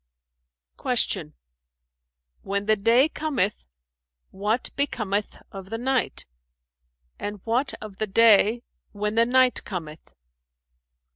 [0.79, 1.33] '"[FN#417] Q
[2.41, 3.67] "When the day cometh,
[4.31, 6.25] what becometh of the night;
[7.19, 10.15] and what of the day, when the night cometh?"